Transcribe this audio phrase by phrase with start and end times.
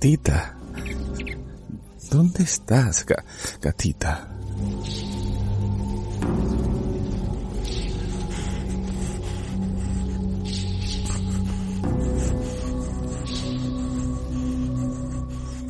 [0.00, 0.54] Gatita.
[2.10, 3.22] ¿Dónde estás, ga-
[3.60, 4.28] gatita?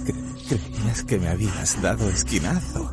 [0.04, 2.92] Cre- Creías que me habías dado esquinazo.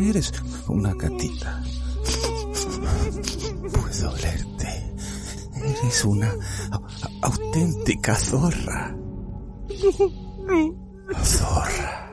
[0.00, 0.32] Eres
[0.68, 1.62] una gatita.
[3.72, 4.92] Puedo olerte.
[5.56, 6.32] Eres una
[6.70, 6.84] au-
[7.22, 8.96] auténtica zorra.
[11.22, 12.10] Zorra.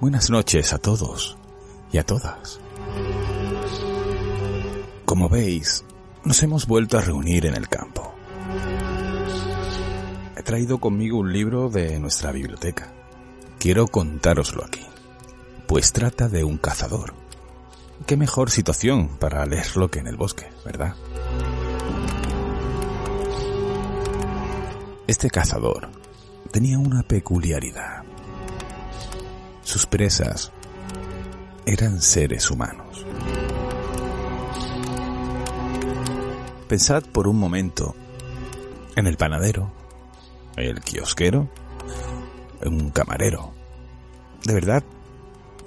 [0.00, 1.36] Buenas noches a todos
[1.92, 2.58] y a todas.
[5.04, 5.84] Como veis,
[6.24, 8.12] nos hemos vuelto a reunir en el campo.
[10.36, 12.92] He traído conmigo un libro de nuestra biblioteca.
[13.62, 14.84] Quiero contároslo aquí,
[15.68, 17.14] pues trata de un cazador.
[18.08, 20.96] Qué mejor situación para leerlo que en el bosque, ¿verdad?
[25.06, 25.90] Este cazador
[26.50, 28.02] tenía una peculiaridad.
[29.62, 30.50] Sus presas
[31.64, 33.06] eran seres humanos.
[36.66, 37.94] Pensad por un momento
[38.96, 39.70] en el panadero,
[40.56, 41.48] el kiosquero,
[42.66, 43.52] un camarero.
[44.44, 44.82] ¿De verdad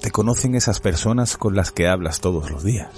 [0.01, 2.91] te conocen esas personas con las que hablas todos los días?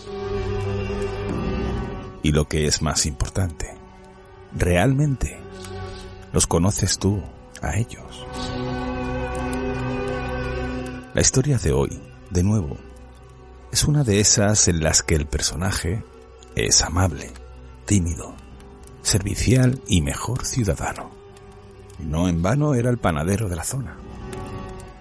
[2.24, 3.76] Y lo que es más importante,
[4.56, 5.40] ¿realmente
[6.34, 7.22] los conoces tú
[7.62, 8.26] a ellos?
[11.14, 12.00] La historia de hoy,
[12.30, 12.78] de nuevo,
[13.72, 16.04] es una de esas en las que el personaje
[16.56, 17.32] es amable,
[17.86, 18.36] tímido,
[19.02, 21.17] servicial y mejor ciudadano.
[22.00, 23.96] No en vano era el panadero de la zona.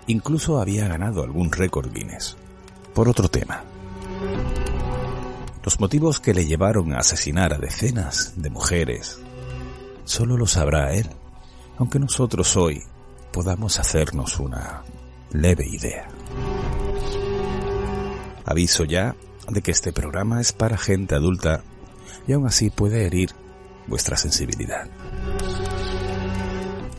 [0.06, 2.36] Incluso había ganado algún récord Guinness.
[2.94, 3.62] Por otro tema.
[5.62, 9.18] Los motivos que le llevaron a asesinar a decenas de mujeres
[10.04, 11.10] solo lo sabrá él,
[11.76, 12.84] aunque nosotros hoy
[13.32, 14.82] podamos hacernos una
[15.32, 16.08] leve idea.
[18.44, 19.16] Aviso ya
[19.48, 21.62] de que este programa es para gente adulta
[22.26, 23.30] y aún así puede herir
[23.88, 24.88] vuestra sensibilidad.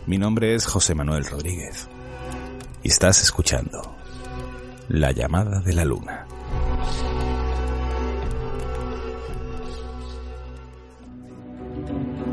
[0.07, 1.89] Mi nombre es José Manuel Rodríguez
[2.81, 3.93] y estás escuchando
[4.87, 6.25] La llamada de la luna.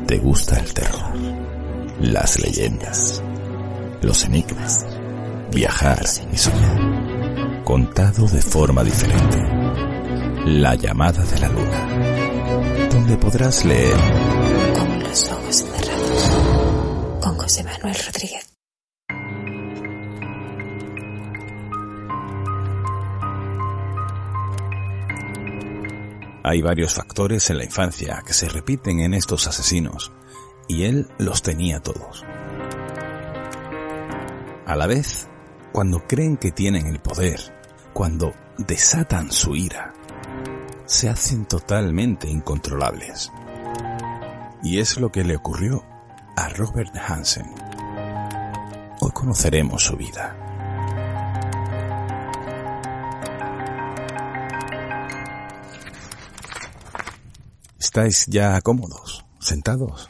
[0.07, 1.17] ¿Te gusta el terror?
[1.99, 3.21] Las leyendas,
[4.01, 4.85] los enigmas,
[5.51, 7.63] viajar y soñar.
[7.65, 9.37] Contado de forma diferente.
[10.45, 12.89] La llamada de la luna.
[12.89, 13.97] Donde podrás leer
[14.77, 15.84] Con los ojos.
[17.55, 18.53] José Manuel Rodríguez.
[26.43, 30.11] Hay varios factores en la infancia que se repiten en estos asesinos,
[30.67, 32.25] y él los tenía todos.
[34.65, 35.29] A la vez,
[35.71, 37.39] cuando creen que tienen el poder,
[37.93, 39.93] cuando desatan su ira,
[40.85, 43.31] se hacen totalmente incontrolables.
[44.61, 45.94] Y es lo que le ocurrió
[46.35, 47.45] a Robert Hansen.
[48.99, 50.35] Hoy conoceremos su vida.
[57.79, 59.25] ¿Estáis ya cómodos?
[59.39, 60.09] ¿Sentados?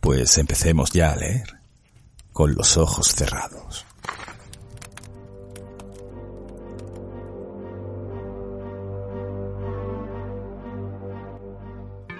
[0.00, 1.58] Pues empecemos ya a leer,
[2.32, 3.84] con los ojos cerrados.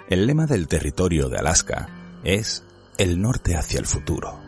[0.09, 1.96] El lema del territorio de Alaska
[2.27, 2.65] es
[2.99, 4.41] el norte hacia el futuro.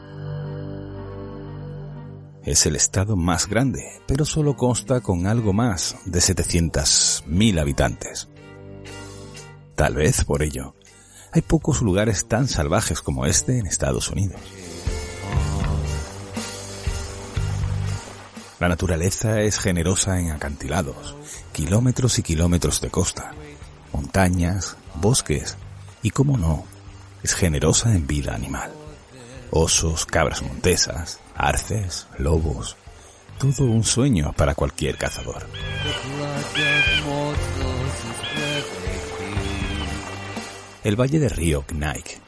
[2.43, 8.29] Es el estado más grande, pero solo consta con algo más de 700.000 habitantes.
[9.77, 10.75] Tal vez por ello,
[11.31, 14.41] hay pocos lugares tan salvajes como este en Estados Unidos.
[18.59, 21.15] La naturaleza es generosa en acantilados,
[21.53, 23.35] kilómetros y kilómetros de costa,
[23.93, 25.57] montañas, bosques
[26.03, 26.65] y, como no,
[27.23, 28.73] es generosa en vida animal.
[29.51, 32.77] Osos, cabras montesas, arces, lobos.
[33.39, 35.47] Todo un sueño para cualquier cazador.
[40.85, 42.21] El valle de río Knaik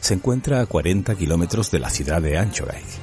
[0.00, 2.98] se encuentra a 40 kilómetros de la ciudad de Anchorage.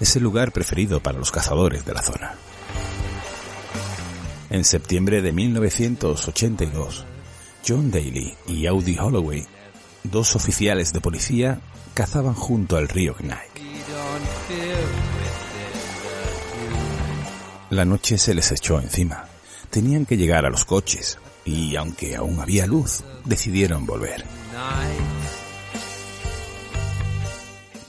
[0.00, 2.34] Es el lugar preferido para los cazadores de la zona.
[4.50, 7.04] En septiembre de 1982,
[7.66, 9.46] John Daly y Audi Holloway,
[10.10, 11.60] dos oficiales de policía,
[11.94, 13.62] cazaban junto al río Knaik.
[17.70, 19.28] La noche se les echó encima.
[19.70, 24.24] Tenían que llegar a los coches y, aunque aún había luz, decidieron volver.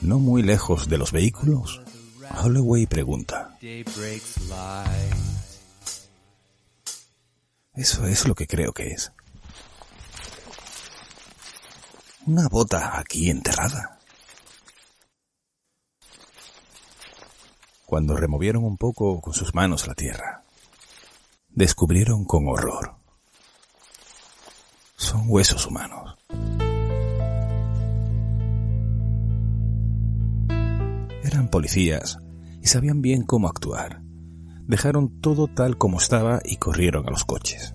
[0.00, 1.80] No muy lejos de los vehículos,
[2.42, 3.56] Holloway pregunta.
[7.74, 9.12] Eso es lo que creo que es.
[12.28, 13.98] Una bota aquí enterrada.
[17.86, 20.42] Cuando removieron un poco con sus manos la tierra,
[21.48, 22.96] descubrieron con horror.
[24.96, 26.18] Son huesos humanos.
[31.24, 32.18] Eran policías
[32.60, 34.02] y sabían bien cómo actuar.
[34.66, 37.74] Dejaron todo tal como estaba y corrieron a los coches.